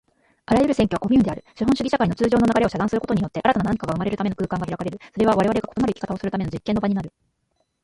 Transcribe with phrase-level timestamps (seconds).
[0.47, 1.45] あらゆる占拠はコミューンである。
[1.53, 4.97] 資本主義社会の通常の流れを遮断することによって、新たな何かが生まれるための空間が開かれる。
[5.13, 7.13] それはわれわれが異なる生き方をするための実験の場になる。